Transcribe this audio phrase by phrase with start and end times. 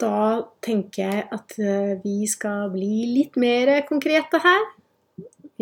[0.00, 4.64] Da tenker jeg at eh, vi skal bli litt mer konkrete her.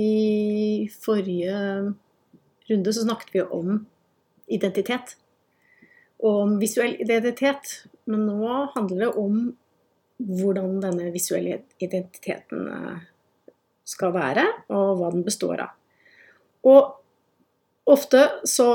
[0.01, 1.57] I forrige
[2.71, 3.83] runde så snakket vi om
[4.53, 5.17] identitet.
[6.23, 7.83] Og om visuell identitet.
[8.09, 9.43] Men nå handler det om
[10.23, 13.05] hvordan denne visuelle identiteten eh,
[13.85, 15.77] skal være, og hva den består av.
[16.71, 18.71] Og ofte så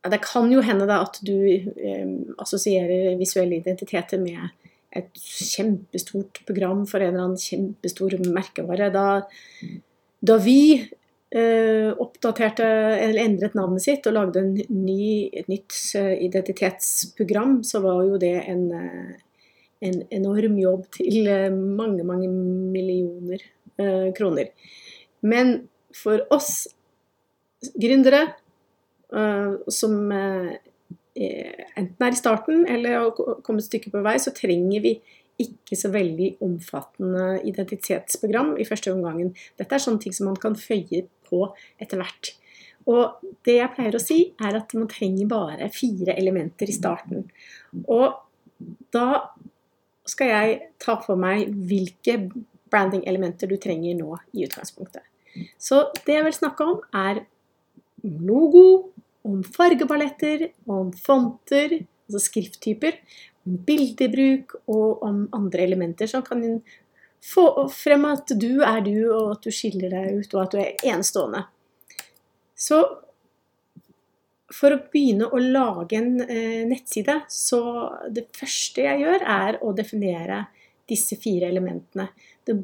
[0.00, 2.08] Det kan jo hende da at du eh,
[2.40, 4.48] assosierer visuelle identiteter med
[4.96, 8.88] et kjempestort program for en eller annen kjempestor merkevare.
[8.94, 9.04] Da,
[10.24, 17.60] da vi eh, oppdaterte eller endret navnet sitt og lagde ny, et nytt eh, identitetsprogram,
[17.66, 19.46] så var jo det en, eh,
[19.90, 23.44] en enorm jobb til mange, mange millioner
[23.76, 24.50] eh, kroner.
[25.20, 25.58] Men
[25.94, 26.64] for oss
[27.76, 28.36] gründere uh,
[29.10, 30.50] som uh,
[31.14, 34.94] enten er i starten eller har kommet et stykke på vei, så trenger vi
[35.40, 39.32] ikke så veldig omfattende identitetsprogram i første omgangen.
[39.58, 41.46] Dette er sånne ting som man kan føye på
[41.80, 42.34] etter hvert.
[42.90, 47.26] Og det jeg pleier å si, er at man trenger bare fire elementer i starten.
[47.88, 48.20] Og
[48.92, 49.06] da
[50.08, 52.16] skal jeg ta for meg hvilke
[52.70, 55.04] branding-elementer du trenger nå i utgangspunktet.
[55.60, 57.24] Så det jeg vil snakke om, er
[58.02, 58.92] logo,
[59.26, 62.96] om fargepaletter, om fonter, altså skrifttyper,
[63.46, 66.42] om bildebruk og om andre elementer som kan
[67.24, 70.60] få frem at du er du, og at du skiller deg ut, og at du
[70.62, 71.44] er enestående.
[72.56, 72.80] Så
[74.50, 77.60] for å begynne å lage en eh, nettside, så
[78.10, 80.42] det første jeg gjør, er å definere
[80.90, 82.08] disse fire elementene.
[82.42, 82.56] Det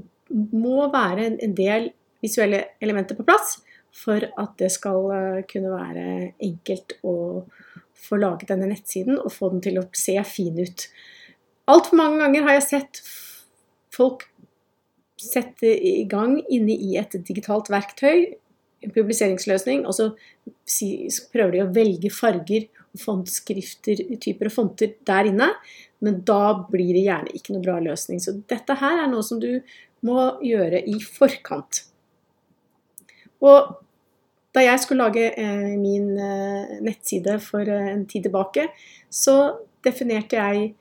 [0.57, 1.93] må være en del
[2.25, 3.61] visuelle elementer på plass
[3.97, 6.07] for at det skal eh, kunne være
[6.45, 7.17] enkelt å
[8.07, 10.89] få laget denne nettsiden og få den til å se fin ut.
[11.71, 13.01] Altfor mange ganger har jeg sett
[13.97, 14.27] folk
[15.17, 18.37] sette i gang inne i et digitalt verktøy,
[18.85, 20.11] en publiseringsløsning, og så
[21.33, 25.49] prøver de å velge farger og fontskrifter, typer og fonter der inne,
[26.05, 28.21] men da blir det gjerne ikke noe bra løsning.
[28.23, 29.65] Så dette her er noe som du
[30.05, 31.87] må gjøre i forkant.
[33.45, 33.73] Og
[34.57, 38.71] da jeg skulle lage eh, min eh, nettside for eh, en tid tilbake,
[39.13, 39.37] så
[39.85, 40.73] definerte jeg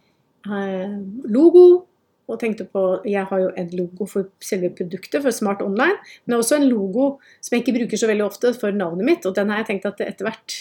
[0.48, 0.96] eh,
[1.28, 1.84] logo.
[2.26, 6.00] Og tenkte på, Jeg har jo en logo for selve produktet, for Smart Online.
[6.26, 9.28] Men også en logo som jeg ikke bruker så veldig ofte for navnet mitt.
[9.30, 10.56] Og den har jeg tenkt at etter hvert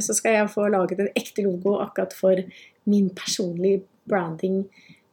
[0.00, 2.40] så skal jeg få laget en ekte logo akkurat for
[2.88, 4.62] min personlige branding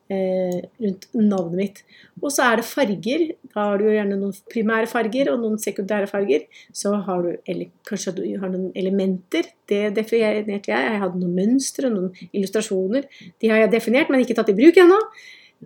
[0.10, 1.80] rundt navnet mitt.
[2.22, 3.24] Og så er det farger.
[3.54, 6.46] Da har du gjerne noen primære farger og noen sekundære farger.
[6.76, 9.52] Så har du eller, kanskje du har noen elementer.
[9.70, 10.86] Det definerte jeg.
[10.92, 13.10] Jeg hadde noen mønstre, noen illustrasjoner.
[13.42, 15.02] De har jeg definert, men ikke tatt i bruk ennå.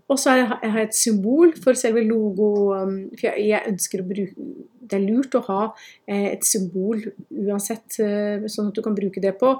[0.07, 2.71] Og så har jeg et symbol for selve logo.
[2.75, 4.47] Um, for jeg ønsker å bruke
[4.91, 5.59] Det er lurt å ha
[6.03, 6.99] eh, et symbol
[7.31, 9.53] uansett, eh, sånn at du kan bruke det på.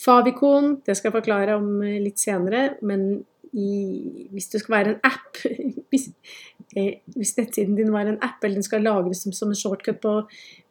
[0.00, 2.78] favikon, det skal jeg forklare om eh, litt senere.
[2.80, 5.40] men i, hvis det skal være en app
[5.90, 6.08] hvis,
[6.76, 10.00] eh, hvis, nettsiden din var en app, eller den skal lagres som, som en shortcut
[10.02, 10.14] på,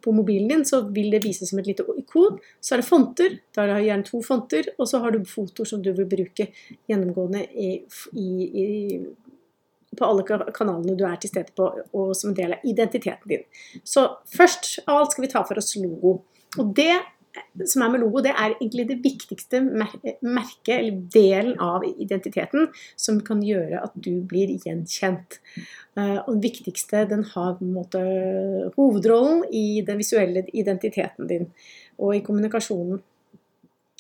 [0.03, 2.39] på, mobilen din, så vil det vises som et lite ikon.
[2.61, 3.38] Så er det fonter.
[3.55, 4.71] Da har du gjerne to fonter.
[4.77, 6.49] Og så har du fotoer som du vil bruke
[6.89, 7.71] gjennomgående i,
[8.13, 8.67] i,
[9.97, 13.45] på alle kanalene du er til stede på, og som en del av identiteten din.
[13.83, 16.19] Så først av alt skal vi ta for oss logo.
[16.57, 16.94] Og det
[17.66, 23.20] som er med logo, det er egentlig det viktigste merket, eller delen av identiteten, som
[23.25, 25.40] kan gjøre at du blir gjenkjent.
[25.98, 28.03] Eh, og det viktigste, den har på en måte
[28.78, 31.48] hovedrollen i den visuelle identiteten din,
[31.98, 33.02] og i kommunikasjonen.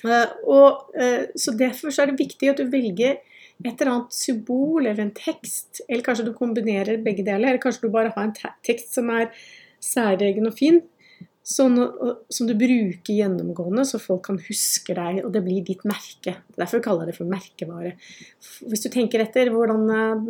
[0.05, 3.17] Eh, og, eh, så derfor så er det viktig at du velger
[3.65, 7.87] et eller annet symbol eller en tekst, eller kanskje du kombinerer begge deler, eller kanskje
[7.87, 9.31] du bare har en tekst som er
[9.81, 10.81] særegen og fin,
[11.47, 11.77] Sånn,
[12.27, 16.33] som du bruker gjennomgående, så folk kan huske deg, og det blir ditt merke.
[16.59, 17.93] Derfor kaller jeg det for merkevare.
[18.67, 20.25] Hvis du tenker etter hvordan eh,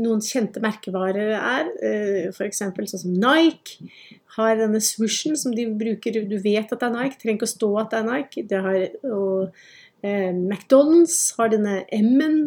[0.00, 2.62] noen kjente merkevarer er, eh, f.eks.
[2.64, 3.90] sånn som Nike,
[4.38, 7.52] har denne swooshen som de bruker Du vet at det er Nike, trenger ikke å
[7.52, 8.48] stå at det er Nike.
[8.48, 8.80] Det har,
[9.12, 9.60] og
[10.00, 12.40] eh, McDonald's har denne M-en.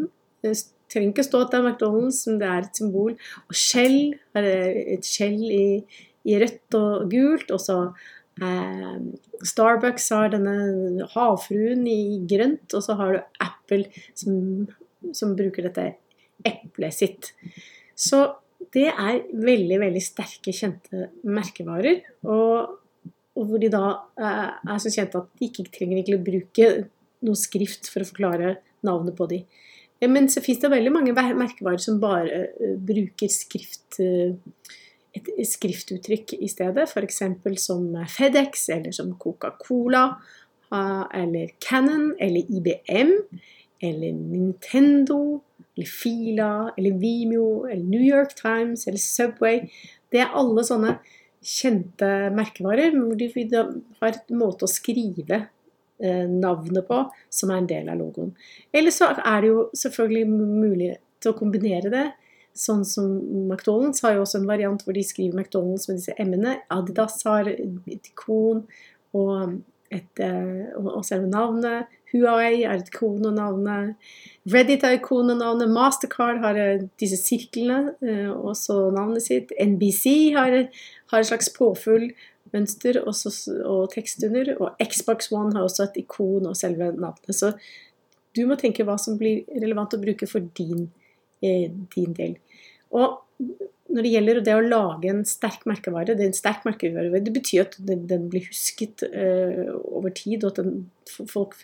[0.90, 3.14] Trenger ikke stå at det er McDonald's, men det er et symbol.
[3.46, 5.66] Og Shell har et skjell i
[6.28, 7.54] i rødt og gult.
[7.56, 7.78] Og så
[8.42, 8.98] eh,
[9.52, 13.86] Starbucks har denne havfruen i grønt, og så har du Apple
[14.18, 14.68] som,
[15.16, 15.92] som bruker dette
[16.48, 17.34] eplet sitt.
[18.00, 18.26] Så
[18.76, 22.04] det er veldig, veldig sterke, kjente merkevarer.
[22.28, 22.78] Og,
[23.40, 23.86] og hvor de da
[24.20, 26.72] eh, er så kjente at de ikke trenger å bruke
[27.26, 28.58] noe skrift for å forklare
[28.88, 29.48] navnet på dem.
[30.08, 34.32] Men så fins det veldig mange merkevarer som bare uh, bruker skrift, uh,
[35.16, 36.88] et skriftuttrykk i stedet.
[36.90, 37.22] F.eks.
[37.64, 40.04] som FedEx, eller som Coca-Cola,
[40.70, 43.14] eller Cannon, eller IBM,
[43.82, 45.42] eller Nintendo,
[45.76, 49.64] eller Fila, eller Vimeo, eller New York Times, eller Subway.
[50.12, 51.00] Det er alle sånne
[51.40, 53.30] kjente merkevarer hvor de
[54.02, 55.48] har en måte å skrive
[56.04, 56.98] Eh, navnet på,
[57.30, 58.30] som er en del av logoen.
[58.72, 62.04] Eller så er det jo selvfølgelig mulig til å kombinere det.
[62.60, 63.08] Sånn som
[63.48, 66.58] McDonald's har jo også en variant hvor de skriver McDonald's med disse M-ene.
[66.76, 68.66] Adidas har et ikon
[69.16, 69.56] og,
[69.96, 71.88] et, eh, og selve navnet.
[72.12, 73.96] Huawei er et ikon og navnet.
[74.50, 75.72] Reddit er ikon og navnet.
[75.72, 77.96] Mastercard har eh, disse sirklene,
[78.36, 79.54] også navnet sitt.
[79.56, 80.58] NBC har,
[81.14, 82.10] har et slags påfugl
[82.54, 83.14] mønster og,
[83.66, 84.54] og tekst under.
[84.60, 87.36] Og Xbox One har også et ikon og selve navnet.
[87.36, 87.54] Så
[88.38, 90.90] du må tenke hva som blir relevant å bruke for din,
[91.42, 92.38] eh, din del.
[92.96, 93.20] Og
[93.90, 97.66] når det gjelder det å lage en sterk merkevare, det, en sterk merkevare, det betyr
[97.66, 100.76] at den, den blir husket uh, over tid, og at den,
[101.30, 101.58] folk,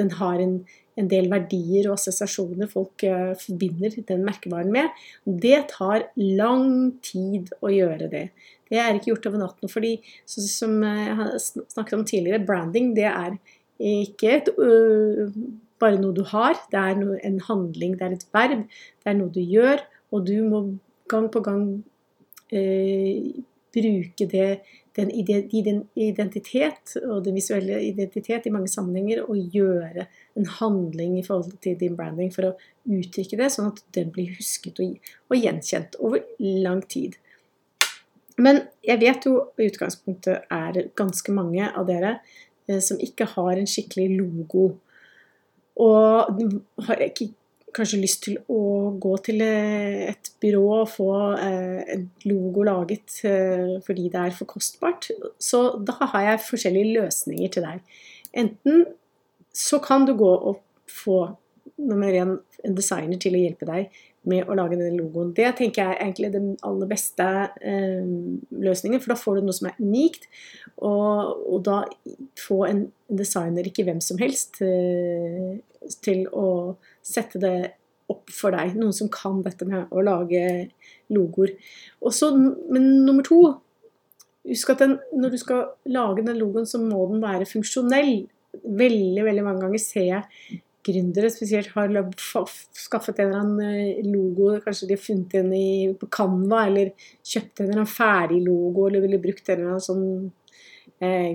[0.00, 0.58] den har en,
[1.00, 4.92] en, del verdier og assosiasjoner folk uh, forbinder den merkevaren med.
[5.24, 8.26] Det tar lang tid å gjøre det.
[8.72, 9.72] Det er ikke gjort over natten.
[9.72, 9.96] fordi
[10.28, 13.40] som jeg har snakket om tidligere, branding det er
[13.82, 15.32] ikke et, uh,
[15.80, 16.60] bare noe du har.
[16.70, 18.68] Det er en handling, det er et verb.
[19.00, 19.80] Det er noe du gjør.
[20.12, 20.62] Og du må
[21.10, 21.66] gang på gang
[22.52, 23.32] eh,
[23.72, 24.48] bruke det,
[24.96, 25.10] den
[25.96, 30.06] identitet og den visuelle identitet i mange sammenhenger og gjøre
[30.36, 32.54] en handling i forhold til din branding for å
[32.84, 34.98] uttrykke det, sånn at den blir husket og,
[35.30, 37.16] og gjenkjent over lang tid.
[38.42, 42.18] Men jeg vet jo i utgangspunktet er ganske mange av dere
[42.68, 44.72] eh, som ikke har en skikkelig logo.
[45.80, 46.42] Og
[46.86, 47.30] har ikke
[47.76, 53.18] kanskje lyst til å gå til eh, et byrå og få eh, en logo laget
[53.86, 55.10] fordi det er for kostbart.
[55.40, 58.00] Så da har jeg forskjellige løsninger til deg.
[58.32, 58.86] Enten
[59.52, 61.20] så kan du gå og få
[61.76, 65.32] nummer én en designer til å hjelpe deg med å lage den logoen.
[65.34, 67.26] Det tenker jeg er egentlig den aller beste
[67.58, 68.04] eh,
[68.62, 70.28] løsningen, for da får du noe som er unikt.
[70.78, 71.80] Og, og da
[72.38, 75.58] få en designer, ikke hvem som helst, eh,
[76.06, 76.46] til å
[77.02, 77.56] sette det
[78.12, 78.76] opp for deg.
[78.78, 80.42] Noen som kan dette med å lage
[81.12, 81.54] logoer.
[82.04, 82.32] Også,
[82.72, 83.42] men nummer to
[84.42, 85.60] Husk at den, når du skal
[85.94, 88.24] lage den logoen, så må den være funksjonell.
[88.66, 91.92] Veldig veldig mange ganger ser jeg gründere spesielt har
[92.74, 95.52] skaffet en eller annen eh, logo, kanskje de har funnet en
[95.98, 96.90] på Canva, eller
[97.22, 100.06] kjøpt en eller annen ferdig logo, eller ville brukt en eller annen sånn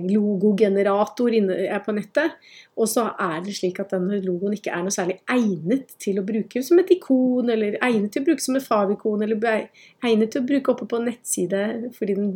[0.08, 2.38] logogenerator inne på nettet.
[2.78, 6.26] Og så er det slik at denne logoen ikke er noe særlig egnet til å
[6.26, 9.68] bruke som et ikon, eller egnet til å bruke som et favikon, eller
[10.06, 12.32] egnet til å bruke oppe på en nettside fordi den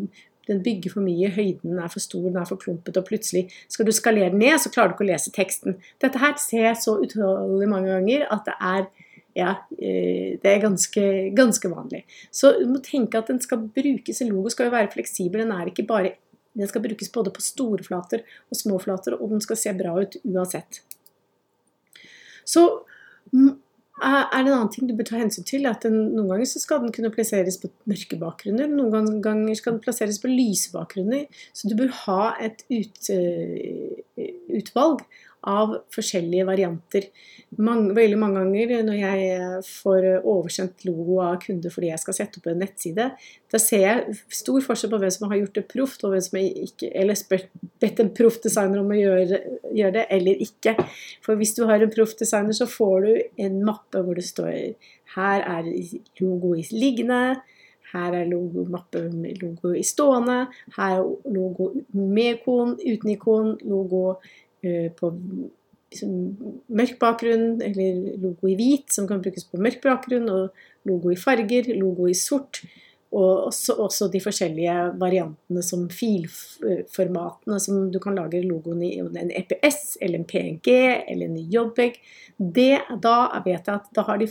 [0.46, 3.86] den bygger for mye, høyden er for stor, den er for klumpet, og plutselig skal
[3.86, 5.78] du skalere ned, så klarer du ikke å lese teksten.
[6.02, 8.88] Dette her ser jeg så utrolig mange ganger at det er
[9.38, 11.04] ja, eh, det er ganske,
[11.36, 12.02] ganske vanlig.
[12.34, 15.40] Så du må tenke at den skal brukes, en logo skal jo være fleksibel.
[15.40, 16.16] Den er ikke bare
[16.58, 19.94] den skal brukes både på store flater og små flater, og den skal se bra
[20.00, 20.82] ut uansett.
[22.44, 22.66] Så
[24.02, 26.62] er det en annen ting du bør ta hensyn til, at den, noen ganger så
[26.62, 31.28] skal den kunne plasseres på mørke bakgrunner, noen ganger skal den plasseres på lyse bakgrunner.
[31.54, 34.26] Så du bør ha et ut, uh,
[34.58, 35.04] utvalg
[35.48, 37.08] av forskjellige varianter.
[37.58, 42.40] Mange, veldig mange ganger når jeg får oversendt logo av kunder fordi jeg skal sette
[42.40, 43.08] opp en nettside,
[43.52, 46.38] da ser jeg stor forskjell på hvem som har gjort det proft, og hvem som
[46.40, 47.46] ikke, eller spør,
[47.82, 50.76] bedt en proffdesigner om å gjøre, gjøre, det, eller ikke.
[51.24, 54.52] For hvis du har en proffdesigner, så får du en mappe hvor det står
[55.16, 55.66] her er
[56.22, 57.42] logo i liggende,
[57.92, 60.46] her er logo, mappe med logo i stående,
[60.78, 64.41] her er logo med ikon, uten ikon, logo Eh,
[64.98, 65.10] på
[65.92, 66.14] liksom,
[66.72, 71.18] mørk bakgrunn, eller logo i hvit, som kan brukes på mørk bakgrunn, og logo i
[71.18, 72.62] farger, logo i sort.
[73.12, 78.94] Og også, også, de forskjellige variantene som filformatene som du kan lage logoen i.
[79.04, 81.98] En EPS eller en PNG eller en JPEG.
[82.40, 84.30] Da vet jeg at da har de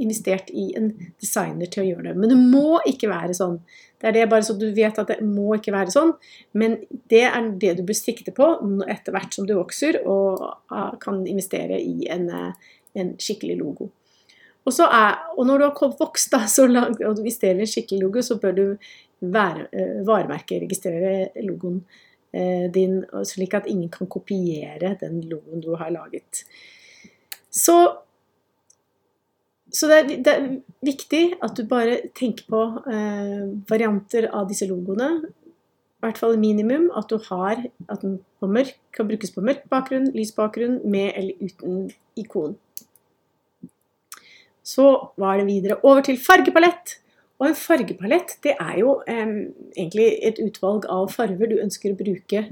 [0.00, 2.14] investert i en designer til å gjøre det.
[2.22, 3.58] Men det må ikke være sånn.
[4.00, 6.14] Det er det bare så du vet at det må ikke være sånn.
[6.56, 6.78] Men
[7.12, 8.48] det er det du bør sikte på
[8.88, 13.90] etter hvert som du vokser og ah, kan investere i en, eh, en skikkelig logo.
[14.68, 17.70] Og, er, og, når du har vokst da, så langt, og du investerer i en
[17.70, 18.64] skikkelig logo, så bør du
[19.20, 21.80] være, uh, varemerkeregistrere logoen
[22.36, 26.44] uh, din, slik at ingen kan kopiere den logoen du har laget.
[27.50, 27.76] Så
[29.72, 30.48] så det er, det er,
[30.82, 32.60] viktig at du bare tenker på
[32.90, 35.10] eh, varianter av disse logoene.
[36.00, 40.08] I hvert fall minimum at du har at den mørk, kan brukes på mørk bakgrunn,
[40.16, 42.56] lys bakgrunn, med eller uten ikon.
[44.64, 44.86] Så
[45.20, 46.96] var det videre over til fargepalett.
[47.40, 49.36] Og en fargepalett det er jo eh,
[49.76, 52.46] egentlig et utvalg av farger du ønsker å bruke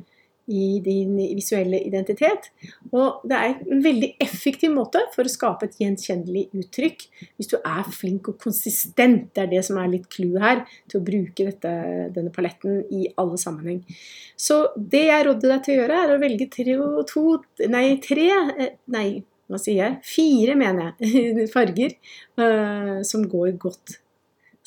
[0.49, 2.49] i din visuelle identitet.
[2.91, 7.05] Og det er en veldig effektiv måte for å skape et gjenkjennelig uttrykk.
[7.37, 11.01] Hvis du er flink og konsistent, det er det som er litt clouet her, til
[11.01, 11.75] å bruke dette,
[12.17, 13.83] denne paletten i alle sammenheng.
[14.41, 16.79] Så det jeg rådde deg til å gjøre, er å velge tre,
[17.13, 17.25] to,
[17.69, 19.09] nei, tre, eh, nei,
[19.49, 21.97] hva sier jeg, fire, mener jeg, farger
[22.41, 23.99] uh, som går godt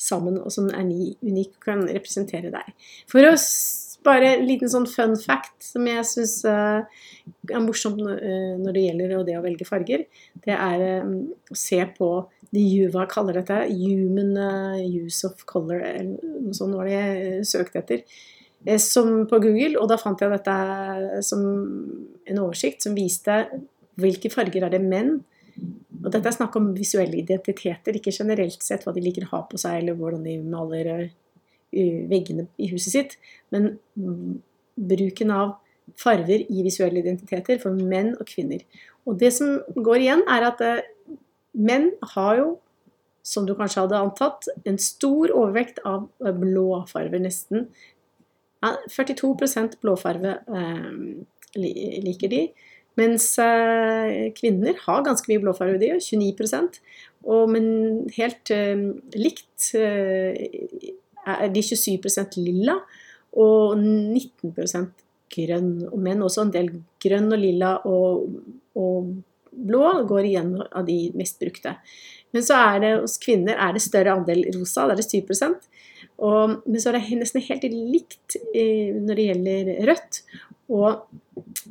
[0.02, 2.74] sammen, og som er unik og kan representere deg.
[3.10, 3.46] For oss
[4.04, 6.82] bare en liten sånn fun fact som jeg syns uh,
[7.50, 10.06] er morsomt når det gjelder det å velge farger.
[10.44, 11.16] Det er um,
[11.50, 12.12] å se på
[12.52, 14.36] de Juva kaller dette, human
[14.84, 18.02] use of color, eller noe sånt var det jeg søkte etter.
[18.78, 23.38] Som på Google, og da fant jeg dette som en oversikt som viste
[24.00, 25.16] hvilke farger er det menn
[26.02, 29.42] og dette er snakk om visuelle identiteter, ikke generelt sett hva de liker å ha
[29.48, 31.12] på seg, eller hvordan de maler eh,
[31.72, 33.18] veggene i huset sitt,
[33.50, 33.76] men
[34.76, 35.56] bruken av
[35.98, 38.62] farver i visuelle identiteter for menn og kvinner.
[39.08, 40.84] Og det som går igjen, er at eh,
[41.58, 42.50] menn har jo,
[43.26, 47.68] som du kanskje hadde antatt, en stor overvekt av eh, blåfarver, nesten.
[48.62, 49.32] 42
[49.82, 50.92] blåfarve eh,
[51.58, 52.44] liker de.
[53.00, 53.24] Mens
[54.36, 56.76] kvinner har ganske mye blåfarge, de 29%
[57.24, 57.64] og, Men
[58.12, 58.52] helt
[59.16, 59.70] likt
[61.24, 62.78] de 27% lilla
[63.32, 64.52] og 19
[65.32, 65.74] grønn.
[65.88, 66.70] Og menn også en del
[67.02, 68.26] grønn og lilla og,
[68.78, 69.12] og
[69.52, 71.76] blå går igjen av de mest brukte.
[72.32, 75.68] Men så er det hos kvinner er det større andel rosa, det er det 7%
[76.22, 80.20] og, Men så er det nesten helt likt eh, når det gjelder rødt.
[80.72, 81.02] Og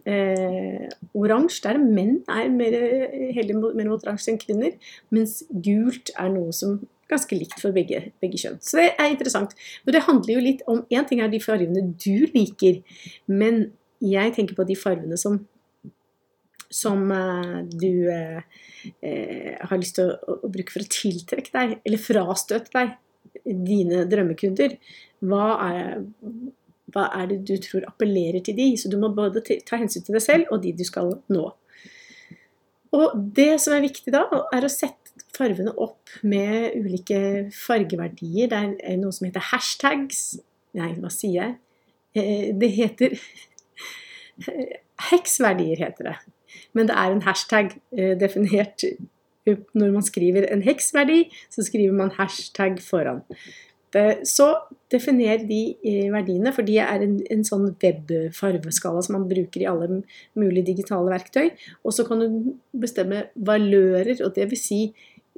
[0.06, 2.76] eh, oransje, der menn er mer
[3.38, 4.76] heller mer mot oransje enn kvinner.
[5.14, 6.82] Mens gult er noe som
[7.12, 8.60] ganske likt for begge, begge, kjønn.
[8.64, 9.56] Så det er interessant.
[9.86, 12.82] Men det handler jo litt om Én ting er de fargene du liker,
[13.32, 13.68] men
[14.02, 15.42] jeg tenker på de fargene som
[16.72, 18.40] som uh, du uh,
[19.60, 22.94] har lyst til å, å, bruke for å tiltrekke deg, eller frastøte deg,
[23.44, 24.78] dine drømmekunder.
[25.28, 26.06] Hva er,
[26.96, 28.70] hva er det du tror appellerer til de?
[28.80, 31.44] Så du må både ta hensyn til deg selv og de du skal nå.
[32.96, 34.26] Og det som er viktig da,
[34.56, 37.22] er å sette farvene opp med ulike
[37.56, 38.52] fargeverdier.
[38.52, 40.22] Det er noe som heter hashtags.
[40.78, 41.58] Nei, hva sier jeg?
[42.16, 43.16] Eh, det heter
[45.12, 46.20] Heksverdier heter det.
[46.78, 48.86] Men det er en hashtag eh, definert
[49.48, 53.24] når man skriver en heksverdi, så skriver man hashtag foran.
[54.24, 54.46] Så
[54.92, 59.68] definer de eh, verdiene, for de er en, en sånn webfarveskala som man bruker i
[59.68, 60.02] alle
[60.40, 61.50] mulige digitale verktøy.
[61.84, 64.82] Og så kan du bestemme valører, og det vil si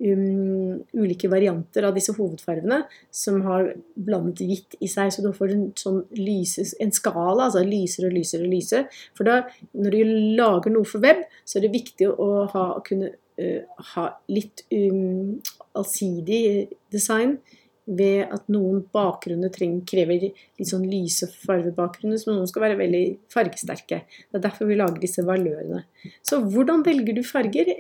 [0.02, 2.82] um, ulike varianter av disse hovedfarvene
[3.14, 5.12] som har blandet hvitt i seg.
[5.14, 8.88] Så du får en sånn lyses, en skala, altså lyser og lyser og lyser.
[9.18, 9.42] For da,
[9.78, 14.08] når du lager noe for web, så er det viktig å ha, kunne uh, ha
[14.32, 15.42] litt um,
[15.78, 17.38] allsidig design
[17.84, 23.04] ved at noen bakgrunner trenger, krever litt sånn lyse fargebakgrunner, så noen skal være veldig
[23.34, 24.04] fargesterke.
[24.08, 25.84] Det er derfor vi lager disse valørene.
[26.24, 27.74] Så hvordan velger du farger?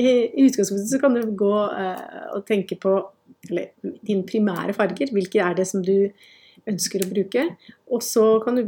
[0.00, 0.06] I
[0.46, 2.94] utgangspunktet så kan du gå uh, og tenke på
[3.50, 3.72] eller,
[4.06, 5.12] dine primære farger.
[5.12, 6.12] Hvilke er det som du
[6.70, 7.44] ønsker å bruke.
[7.92, 8.62] Og så kan du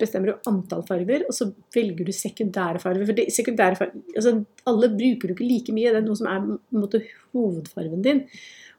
[0.00, 3.06] bestemme antall farger, og så velger du sekundære farger.
[3.08, 4.34] For det, sekundære farger, altså,
[4.70, 6.46] alle bruker du ikke like mye, det er noe som er
[6.76, 7.02] måte,
[7.34, 8.24] hovedfargen din.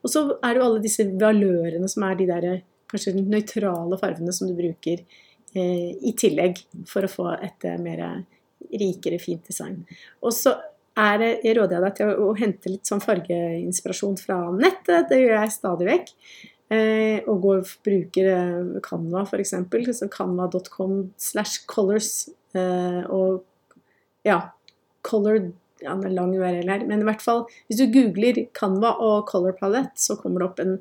[0.02, 2.50] Og så er det jo alle disse valørene som er de der
[2.92, 8.02] kanskje nøytrale fargene som du bruker eh, i tillegg for å få et eh, mer
[8.72, 9.82] rikere, fint design.
[10.24, 10.56] Og så
[11.00, 15.08] er jeg råder deg til å, å, hente litt sånn fargeinspirasjon fra nettet.
[15.10, 16.12] Det gjør jeg stadig vekk.
[16.72, 19.56] Eh, og går, bruker eh, Canva f.eks.
[20.12, 22.30] Canva.com slash colors.
[22.56, 23.44] Eh, og
[24.28, 24.42] ja,
[25.06, 25.40] color
[25.82, 29.24] ja, det er lang URL her, men i hvert fall hvis du googler Canva og
[29.32, 30.76] Color Palette, så kommer det opp en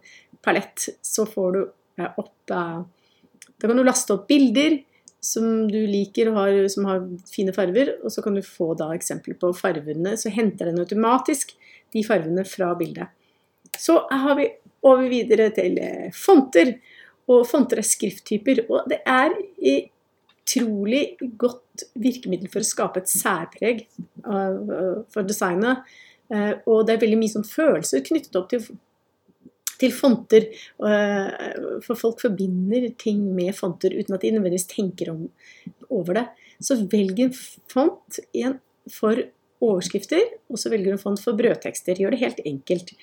[0.45, 0.91] palett.
[1.01, 1.61] Så får du
[2.03, 4.81] eh, opp Da kan du laste opp bilder
[5.21, 8.91] som du liker og har, som har fine farger, og så kan du få da
[8.97, 10.17] eksempler på fargene.
[10.17, 11.55] Så henter den automatisk
[11.95, 13.13] de fargene fra bildet.
[13.77, 14.49] Så har vi
[14.87, 16.75] over videre til eh, fonter.
[17.31, 18.65] Og fonter er skrifttyper.
[18.69, 19.35] Og det er
[19.71, 21.05] utrolig
[21.39, 23.85] godt virkemiddel for å skape et særpreg
[24.25, 25.85] for designet.
[26.31, 28.65] Eh, og det er veldig mye sånn følelser knyttet opp til,
[29.81, 30.47] til fonter.
[30.87, 31.51] Eh,
[31.87, 35.27] for folk forbinder ting med fonter uten at de nødvendigvis tenker om,
[35.91, 36.27] over det.
[36.61, 37.37] Så velg en
[37.71, 38.59] font en
[38.91, 39.23] for
[39.61, 41.99] overskrifter, og så velger du en font for brødtekster.
[42.01, 42.95] Gjør det helt enkelt.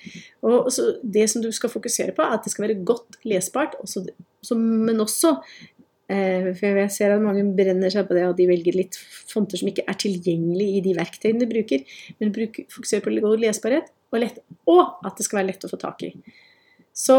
[0.42, 0.70] Og
[1.02, 4.08] det som du skal fokusere på, er at det skal være godt lesbart, også,
[4.58, 5.36] men også
[6.08, 8.96] Eh, for jeg ser at mange brenner seg på det, og de velger litt
[9.28, 11.84] fonter som ikke er tilgjengelig i de verktøyene de bruker.
[12.22, 14.38] Men bruk, fokuser på god lesbarhet, og, lett,
[14.70, 16.14] og at det skal være lett å få tak i.
[16.98, 17.18] Så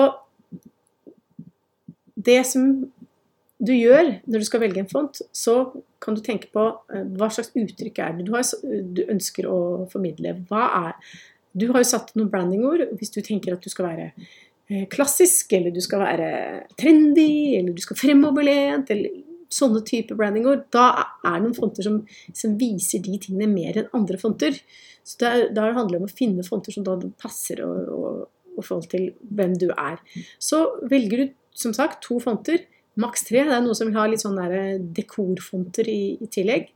[2.20, 2.66] det som
[3.60, 5.56] du gjør når du skal velge en font, så
[6.04, 9.60] kan du tenke på eh, hva slags uttrykk er det du, har, du ønsker å
[9.92, 10.38] formidle.
[10.52, 11.18] Hva er
[11.60, 12.84] Du har jo satt noen brandingord.
[13.00, 14.12] Hvis du tenker at du skal være
[14.70, 16.26] Eh, klassisk, eller du skal være
[16.78, 19.16] trendy, eller du skal fremoverlent, eller
[19.50, 20.92] sånne type brandingord, da
[21.26, 21.96] er det noen fonter som,
[22.38, 24.60] som, viser de tingene mer enn andre fonter.
[25.02, 27.64] Så Da handler det om å finne fonter som da passer
[28.60, 30.00] i forhold til hvem du er.
[30.40, 32.64] Så velger du som sagt to fonter,
[33.00, 33.44] maks tre.
[33.48, 34.40] Det er noen som vil ha litt sånn
[34.96, 36.70] dekorfonter i, i tillegg.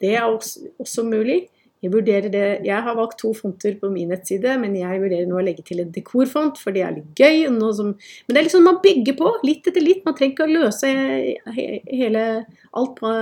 [0.00, 1.42] Det er også, også mulig.
[1.80, 5.38] Jeg vurderer det Jeg har valgt to fonter på min nettside, men jeg vurderer nå
[5.40, 7.46] å legge til en dekorfont, for det er litt gøy.
[7.76, 10.04] Som, men det er liksom man bygger på, litt etter litt.
[10.04, 10.90] Man trenger ikke å løse
[11.88, 12.24] hele
[12.76, 13.14] alt på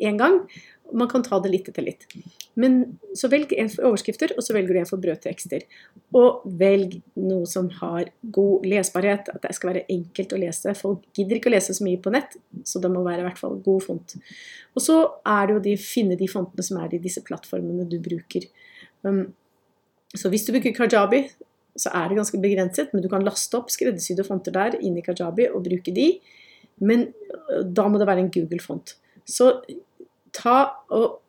[0.00, 0.42] én gang.
[0.92, 2.06] Man kan ta det litt etter litt.
[2.60, 5.66] Men så velg en for overskrifter, og så velger du en for brødtekster.
[6.18, 10.74] Og velg noe som har god lesbarhet, at det skal være enkelt å lese.
[10.78, 12.34] Folk gidder ikke å lese så mye på nett,
[12.66, 14.16] så det må være i hvert fall god font.
[14.74, 17.98] Og så er det jo de finne de fontene som er i disse plattformene du
[18.02, 18.48] bruker.
[19.06, 19.28] Um,
[20.16, 21.24] så hvis du bruker Kajabi,
[21.78, 25.04] så er det ganske begrenset, men du kan laste opp skreddersydde fonter der inn i
[25.06, 26.12] Kajabi og bruke de.
[26.80, 28.96] Men øh, da må det være en Google-font.
[29.28, 29.52] Så
[30.36, 30.58] ta
[30.94, 31.20] og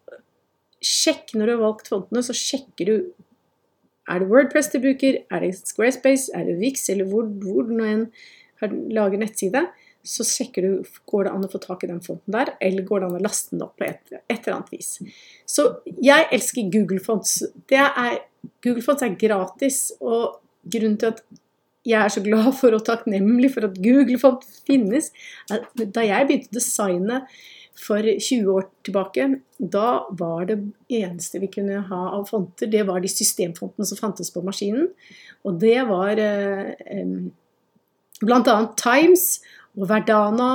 [0.81, 2.95] sjekk når du har valgt fontene, så sjekker du
[4.09, 7.75] Er det Wordpress du bruker, er det Squarespace, er det Vix, eller hvor, hvor du
[7.77, 8.07] nå enn
[8.91, 9.61] lager nettside,
[10.03, 13.01] så sjekker du går det an å få tak i den fonten der, eller går
[13.01, 14.89] det an å laste den opp på et, et eller annet vis.
[15.49, 15.67] Så
[16.01, 17.37] jeg elsker Google Fonts.
[17.69, 18.19] Er,
[18.65, 21.23] Google Fonts er gratis, og grunnen til at
[21.87, 25.09] jeg er så glad for og takknemlig for at Google Font finnes,
[25.49, 27.23] da jeg begynte å designe
[27.77, 30.57] for 20 år tilbake, da var det
[30.91, 34.89] eneste vi kunne ha av fonter, det var de systemfontene som fantes på maskinen.
[35.47, 37.13] Og det var eh, eh,
[38.21, 38.57] bl.a.
[38.77, 39.39] Times
[39.77, 40.51] og Verdana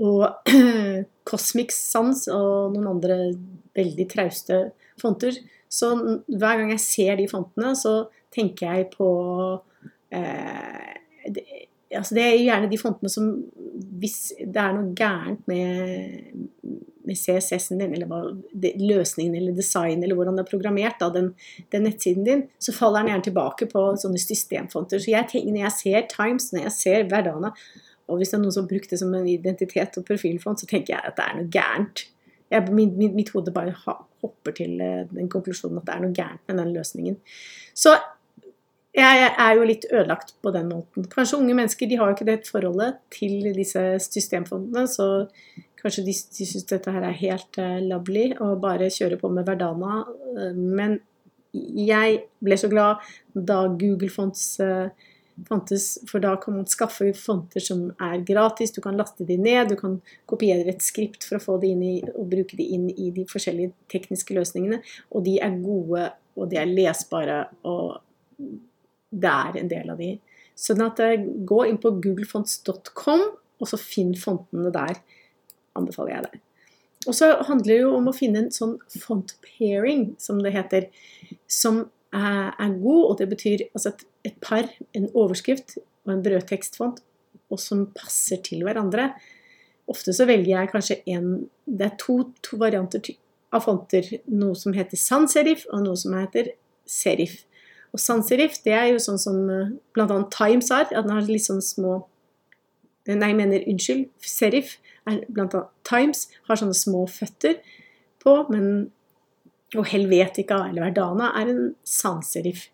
[0.00, 0.50] og
[1.30, 3.18] Cosmic Sans og noen andre
[3.76, 4.62] veldig trauste
[5.00, 5.36] fonter.
[5.70, 5.92] Så
[6.26, 9.10] hver gang jeg ser de fontene, så tenker jeg på
[10.14, 10.96] eh,
[11.98, 13.30] altså det er gjerne de fontene som
[14.00, 16.30] Hvis det er noe gærent med,
[17.08, 18.20] med CSS-en din, eller hva,
[18.52, 21.32] det, løsningen eller design, eller hvordan det er programmert, da, den,
[21.72, 25.02] den, nettsiden din, så faller den gjerne tilbake på sånne systemfonter.
[25.02, 27.52] Så jeg tenker, når jeg ser Times, når jeg ser Verdana,
[28.10, 30.68] og hvis det er noen som har brukt det som en identitet og profilfont, så
[30.70, 32.06] tenker jeg at det er noe gærent.
[32.50, 36.16] Jeg, min, min, mitt hode bare hopper til eh, den konklusjonen at det er noe
[36.16, 37.20] gærent med den løsningen.
[37.78, 37.94] Så
[38.96, 41.06] jeg er jo litt ødelagt på den måten.
[41.10, 45.26] Kanskje unge mennesker de har jo ikke det forholdet til disse systemfondene, så
[45.80, 49.46] kanskje de, de syns dette her er helt uh, lovely og bare kjører på med
[49.46, 50.02] Verdana.
[50.34, 50.98] Uh, men
[51.54, 54.90] jeg ble så glad da Google Fonts uh,
[55.46, 58.74] fantes, for da kan man skaffe fonter som er gratis.
[58.74, 61.86] Du kan laste de ned, du kan kopiere et skript for å få de inn
[61.86, 64.82] i, og bruke de inn i de forskjellige tekniske løsningene.
[65.14, 67.44] Og de er gode, og de er lesbare.
[67.62, 68.00] og
[69.10, 70.14] det er en del av de.
[70.60, 73.26] Sånn at eh, gå inn på googlefonts.com,
[73.60, 75.00] og så finn fontene der.
[75.78, 76.40] Anbefaler jeg deg.
[77.08, 80.88] Og så handler det jo om å finne en sånn font pairing, som det heter,
[81.48, 83.02] som er, er god.
[83.06, 87.00] Og det betyr altså et, et, par, en overskrift og en brødtekstfont,
[87.50, 89.10] og som passer til hverandre.
[89.90, 91.32] Ofte så velger jeg kanskje en
[91.64, 93.02] Det er to, to varianter
[93.54, 94.06] av fonter.
[94.28, 96.52] Noe som heter sans serif, og noe som heter
[96.86, 97.40] serif.
[97.90, 100.06] Og sans-serif det er jo sånn som eh, bl.a.
[100.34, 100.88] Times har.
[100.90, 101.98] At den har litt sånn små
[103.06, 104.08] eh, Nei, jeg mener unnskyld.
[104.22, 107.60] Serif er blant annet Times har sånne små føtter
[108.22, 108.90] på, men
[109.78, 112.68] Og Helvetica eller Verdana er en sans-serif.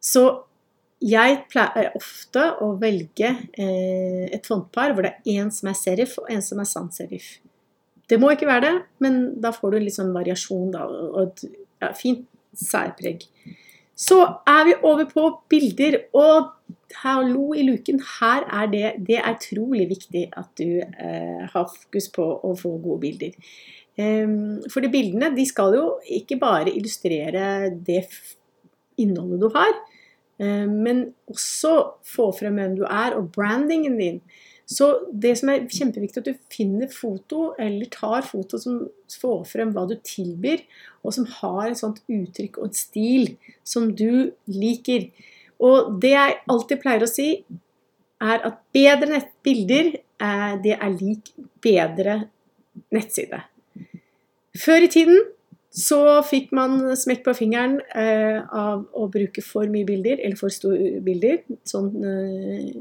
[0.00, 0.22] Så
[1.00, 6.18] jeg pleier ofte å velge eh, et fontpar hvor det er én som er serif
[6.20, 7.30] og en som er sans-serif.
[8.10, 11.44] Det må ikke være det, men da får du litt sånn variasjon da, og et
[11.80, 12.26] ja, fint
[12.58, 13.24] særpreg.
[14.00, 14.16] Så
[14.48, 15.98] er vi over på bilder.
[16.16, 16.48] Og
[17.02, 22.08] hallo i luken, her er det Det er utrolig viktig at du eh, har fokus
[22.14, 23.36] på å få gode bilder.
[24.72, 28.06] For de bildene de skal jo ikke bare illustrere det
[28.96, 29.74] innholdet du har,
[30.70, 31.74] men også
[32.08, 34.22] få frem hvem du er, og brandingen din.
[34.70, 39.72] Så det som er kjempeviktig, at du finner foto, eller tar foto som får frem
[39.74, 40.62] hva du tilbyr,
[41.02, 43.32] og som har et sånt uttrykk og en stil
[43.66, 45.08] som du liker.
[45.58, 47.32] Og det jeg alltid pleier å si,
[48.20, 49.90] er at bedre nettbilder,
[50.22, 51.32] eh, det er lik
[51.64, 52.16] bedre
[52.94, 53.42] nettside.
[54.60, 55.18] Før i tiden
[55.70, 60.50] så fikk man smekk på fingeren eh, av å bruke for mye bilder, eller for
[60.50, 62.72] store bilder, sånn eh,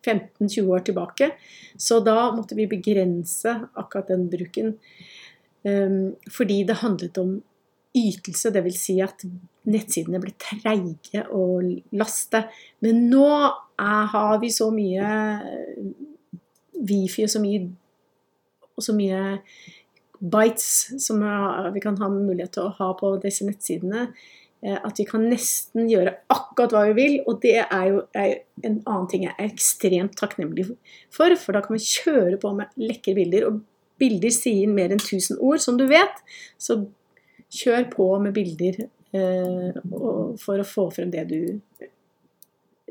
[0.00, 1.28] 15-20 år tilbake.
[1.76, 4.72] Så da måtte vi begrense akkurat den bruken.
[5.68, 5.98] Eh,
[6.32, 7.36] fordi det handlet om
[7.92, 8.80] ytelse, dvs.
[8.80, 9.26] Si at
[9.68, 11.60] nettsidene ble treige å
[12.00, 12.46] laste.
[12.80, 15.12] Men nå er, har vi så mye
[16.82, 17.66] Wifi og så mye,
[18.72, 19.20] og så mye
[20.22, 21.22] bites som
[21.74, 24.06] vi kan ha mulighet til å ha på disse nettsidene,
[24.62, 27.18] eh, at vi kan nesten gjøre akkurat hva vi vil.
[27.26, 30.68] Og det er jo en annen ting jeg er ekstremt takknemlig
[31.12, 33.48] for, for da kan vi kjøre på med lekre bilder.
[33.50, 33.62] Og
[34.02, 36.22] bilder sier mer enn 1000 ord, som du vet.
[36.60, 36.84] Så
[37.52, 39.82] kjør på med bilder eh,
[40.40, 41.40] for å få frem det du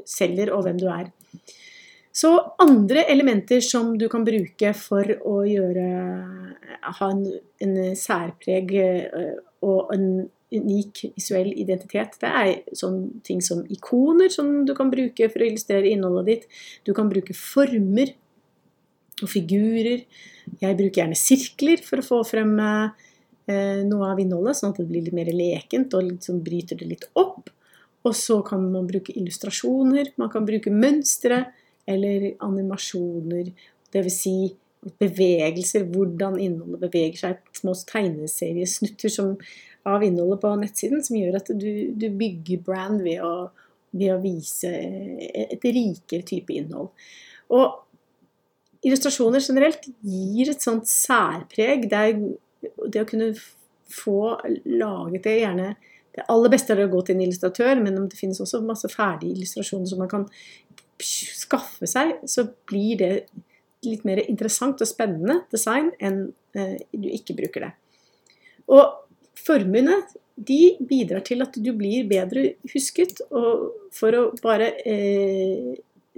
[0.08, 1.12] selger, og hvem du er.
[2.12, 5.88] Så andre elementer som du kan bruke for å gjøre,
[7.00, 7.24] ha en,
[7.64, 10.08] en særpreg eh, og en
[10.52, 15.48] unik visuell identitet, det er sånne ting som ikoner som du kan bruke for å
[15.48, 16.60] illustrere innholdet ditt.
[16.84, 18.12] Du kan bruke former
[19.22, 20.04] og figurer.
[20.60, 24.90] Jeg bruker gjerne sirkler for å få frem eh, noe av innholdet, sånn at det
[24.92, 27.48] blir litt mer lekent og liksom bryter det litt opp.
[28.04, 31.46] Og så kan man bruke illustrasjoner, man kan bruke mønstre
[31.92, 33.52] eller animasjoner.
[33.92, 34.18] Dvs.
[34.24, 34.36] Si
[35.00, 37.44] bevegelser, hvordan innholdet beveger seg.
[37.58, 39.36] Små tegneseriesnutter som,
[39.88, 43.52] av innholdet på nettsiden som gjør at du, du bygger brand ved å,
[43.94, 46.92] ved å, vise et rikere type innhold.
[47.54, 51.90] Og illustrasjoner generelt gir et sånt særpreg.
[51.92, 53.34] Det, er, det å kunne
[53.92, 55.74] få laget det gjerne
[56.12, 59.32] det aller beste er å gå til en illustratør, men det finnes også masse ferdige
[59.38, 60.26] illustrasjoner som man kan
[61.06, 63.14] skaffe seg, så blir det
[63.86, 67.72] litt mer interessant og spennende design enn eh, du ikke bruker det.
[68.72, 68.84] Og
[69.42, 70.02] formene
[70.36, 73.22] de bidrar til at du blir bedre husket.
[73.30, 75.74] Og for å bare eh,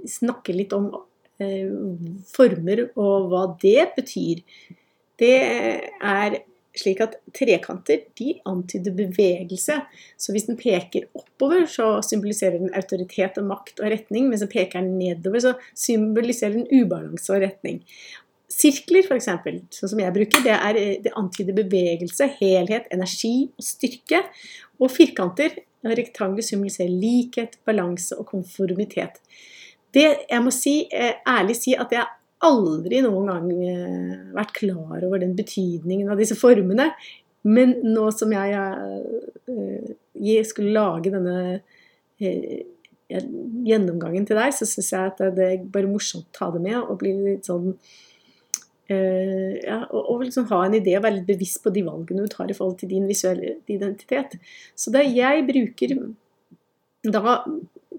[0.08, 0.90] snakke litt om
[1.42, 1.70] eh,
[2.32, 4.42] former og hva det betyr,
[5.20, 5.36] det
[6.02, 6.40] er
[6.78, 9.78] slik at trekanter de antyder bevegelse.
[10.18, 14.28] Så hvis den peker oppover, så symboliserer den autoritet og makt og retning.
[14.30, 17.82] Mens den peker nedover, så symboliserer den ubalanse og retning.
[18.54, 19.30] Sirkler, f.eks.,
[19.74, 24.24] sånn som jeg bruker, det, er, det antyder bevegelse, helhet, energi og styrke.
[24.82, 29.20] Og firkanter, rektangler, symboliserer likhet, balanse og konformitet.
[29.94, 32.06] Det jeg må si, eh, ærlig si at jeg
[32.44, 36.90] aldri noen gang eh, vært klar over den betydningen av disse formene.
[37.44, 38.54] Men nå som jeg,
[39.48, 41.36] jeg eh, skulle lage denne
[42.22, 42.64] eh,
[43.10, 46.80] gjennomgangen til deg, så syns jeg at det er bare morsomt å ta det med
[46.80, 47.72] og bli litt sånn
[48.84, 52.50] ja, og liksom ha en idé og være litt bevisst på de valgene du tar
[52.52, 54.34] i forhold til din visuelle identitet.
[54.76, 55.94] Så det jeg bruker
[57.08, 57.38] da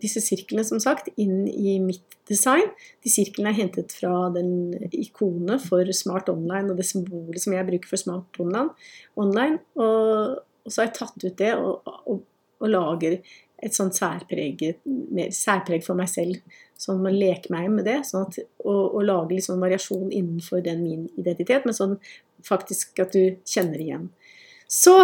[0.01, 2.67] disse sirklene, som sagt, inn i mitt design.
[3.05, 7.67] De sirklene er hentet fra den ikonet for Smart Online og det symbolet som jeg
[7.69, 9.59] bruker for Smart Online.
[9.79, 12.23] Og, og så har jeg tatt ut det og, og,
[12.61, 13.19] og lager
[13.65, 14.61] et sånt særpreg,
[15.33, 16.61] særpreg for meg selv.
[16.79, 20.63] Sånn man leker meg med det, sånn at, og, og lager litt sånn variasjon innenfor
[20.65, 21.95] den min identitet, men sånn
[22.45, 24.09] faktisk at du kjenner igjen.
[24.67, 24.97] Så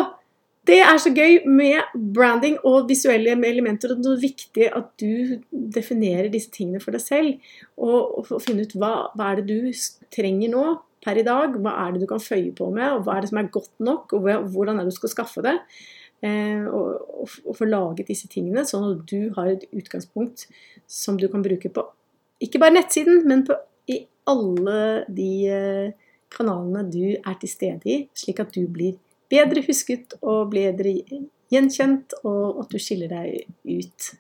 [0.72, 3.94] det er så gøy med branding og visuelle elementer.
[3.94, 7.54] og Det er viktig at du definerer disse tingene for deg selv.
[7.78, 9.72] Og, og finne ut hva, hva, er det du
[10.14, 10.66] trenger nå
[11.04, 11.56] per i dag.
[11.62, 13.74] Hva er det du kan føye på med, og hva er det som er godt
[13.84, 15.58] nok, og hvordan er det du skal skaffe det.
[16.22, 20.48] Eh, og, få laget disse tingene, sånn at du har et utgangspunkt
[20.90, 21.86] som du kan bruke på
[22.42, 23.56] ikke bare nettsiden, men på,
[23.88, 28.98] i alle de eh, kanalene du er til stede i, slik at du blir
[29.32, 30.98] bedre husket og bedre
[31.52, 34.12] gjenkjent, og at du skiller deg ut